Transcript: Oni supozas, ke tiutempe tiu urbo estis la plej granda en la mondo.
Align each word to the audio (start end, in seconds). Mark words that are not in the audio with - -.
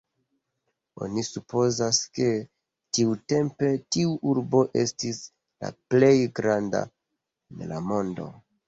Oni 1.07 1.23
supozas, 1.27 1.99
ke 2.19 2.31
tiutempe 2.99 3.71
tiu 3.97 4.17
urbo 4.33 4.65
estis 4.87 5.23
la 5.37 5.75
plej 5.95 6.15
granda 6.43 6.87
en 7.61 7.69
la 7.75 7.87
mondo. 7.95 8.33